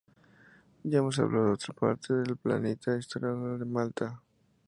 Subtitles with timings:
[0.83, 4.19] Ya hemos hablado en otra parte de Platina, historiador de Malta.